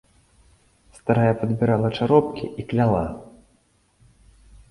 [0.99, 3.03] Старая падбірала чаропкі і кляла.